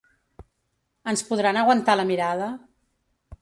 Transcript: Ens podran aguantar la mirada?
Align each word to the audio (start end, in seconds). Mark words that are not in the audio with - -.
Ens 1.11 1.23
podran 1.27 1.61
aguantar 1.63 1.97
la 2.01 2.07
mirada? 2.13 2.49